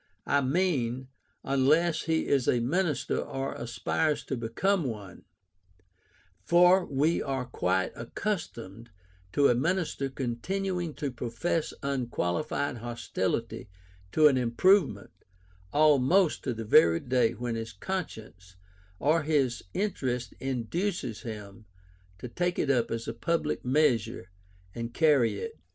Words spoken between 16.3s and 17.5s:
to the very day